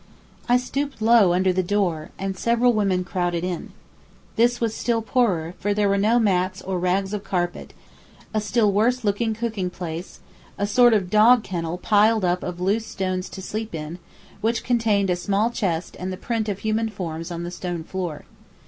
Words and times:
I 0.49 0.57
stooped 0.57 0.99
low 0.99 1.31
under 1.31 1.53
the 1.53 1.61
door, 1.61 2.09
and 2.17 2.35
several 2.35 2.73
women 2.73 3.03
crowded 3.03 3.43
in. 3.43 3.71
This 4.35 4.59
was 4.59 4.73
still 4.75 5.03
poorer, 5.03 5.53
for 5.59 5.75
there 5.75 5.87
were 5.87 5.95
no 5.99 6.17
mats 6.17 6.59
or 6.59 6.79
rags 6.79 7.13
of 7.13 7.23
carpet, 7.23 7.73
a 8.33 8.41
still 8.41 8.71
worse 8.71 9.01
cooking 9.01 9.69
place, 9.69 10.19
a 10.57 10.65
sort 10.65 10.95
of 10.95 11.11
dog 11.11 11.43
kennel 11.43 11.77
piled 11.77 12.25
up 12.25 12.41
of 12.41 12.59
loose 12.59 12.87
stones 12.87 13.29
to 13.29 13.43
sleep 13.43 13.75
in, 13.75 13.99
which 14.41 14.63
contained 14.63 15.11
a 15.11 15.15
small 15.15 15.51
chest 15.51 15.95
and 15.99 16.11
the 16.11 16.17
print 16.17 16.49
of 16.49 16.57
human 16.61 16.89
forms 16.89 17.29
on 17.29 17.43
the 17.43 17.51
stone 17.51 17.83
floor. 17.83 18.25